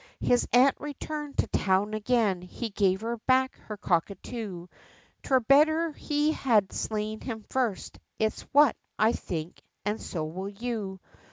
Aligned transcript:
His 0.19 0.47
aunt 0.51 0.75
returned 0.79 1.37
to 1.37 1.45
town 1.49 1.93
again; 1.93 2.41
he 2.41 2.71
gave 2.71 3.01
her 3.01 3.17
back 3.27 3.55
her 3.67 3.77
cockatoo, 3.77 4.65
'Twere 5.21 5.39
better 5.41 5.91
he 5.91 6.31
had 6.31 6.73
slain 6.73 7.19
him 7.21 7.43
first; 7.43 7.99
it's 8.17 8.41
what, 8.51 8.75
I 8.97 9.11
think, 9.11 9.61
and 9.85 10.01
so 10.01 10.25
will 10.25 10.49
you. 10.49 10.99